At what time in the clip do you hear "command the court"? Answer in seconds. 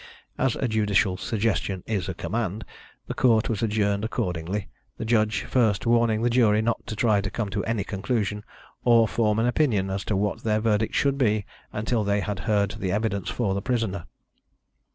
2.15-3.49